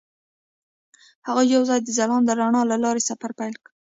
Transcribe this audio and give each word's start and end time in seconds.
هغوی 1.27 1.45
یوځای 1.55 1.79
د 1.83 1.89
ځلانده 1.97 2.31
رڼا 2.39 2.61
له 2.71 2.77
لارې 2.83 3.01
سفر 3.09 3.31
پیل 3.39 3.53
کړ. 3.63 3.67